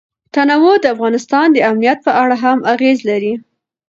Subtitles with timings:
[0.33, 3.33] تنوع د افغانستان د امنیت په اړه هم اغېز لري.